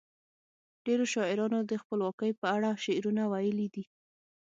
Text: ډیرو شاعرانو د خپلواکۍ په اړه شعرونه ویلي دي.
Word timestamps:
ډیرو 0.85 1.05
شاعرانو 1.13 1.59
د 1.71 1.71
خپلواکۍ 1.81 2.31
په 2.41 2.47
اړه 2.55 2.69
شعرونه 2.83 3.23
ویلي 3.33 3.67
دي. 3.73 3.83